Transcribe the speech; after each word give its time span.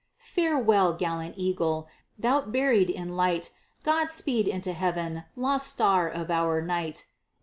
Farewell, 0.17 0.93
gallant 0.93 1.35
eagle! 1.37 1.87
thou'rt 2.19 2.51
buried 2.51 2.89
in 2.89 3.15
light! 3.15 3.51
God 3.83 4.09
speed 4.09 4.47
into 4.47 4.73
Heaven, 4.73 5.25
lost 5.35 5.67
star 5.67 6.09
of 6.09 6.31
our 6.31 6.59
night! 6.59 7.05